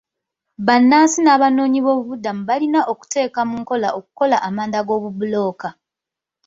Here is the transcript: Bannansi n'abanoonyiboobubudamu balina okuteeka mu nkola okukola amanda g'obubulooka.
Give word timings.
Bannansi 0.65 1.17
n'abanoonyiboobubudamu 1.21 2.41
balina 2.49 2.79
okuteeka 2.91 3.39
mu 3.49 3.55
nkola 3.61 3.89
okukola 3.99 4.37
amanda 4.47 4.79
g'obubulooka. 4.87 5.67